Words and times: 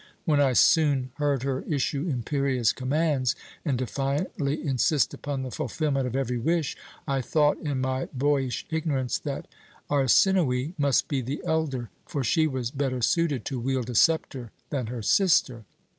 When 0.25 0.41
I 0.41 0.53
soon 0.53 1.11
heard 1.17 1.43
her 1.43 1.61
issue 1.61 2.07
imperious 2.07 2.73
commands 2.73 3.35
and 3.63 3.77
defiantly 3.77 4.65
insist 4.65 5.13
upon 5.13 5.43
the 5.43 5.51
fulfilment 5.51 6.07
of 6.07 6.15
every 6.15 6.39
wish, 6.39 6.75
I 7.07 7.21
thought, 7.21 7.59
in 7.59 7.81
my 7.81 8.07
boyish 8.07 8.65
ignorance, 8.71 9.19
that 9.19 9.47
Arsinoë 9.91 10.73
must 10.75 11.07
be 11.07 11.21
the 11.21 11.43
elder; 11.45 11.91
for 12.07 12.23
she 12.23 12.47
was 12.47 12.71
better 12.71 13.03
suited 13.03 13.45
to 13.45 13.59
wield 13.59 13.91
a 13.91 13.93
sceptre 13.93 14.49
than 14.71 14.87
her 14.87 15.03
sister. 15.03 15.65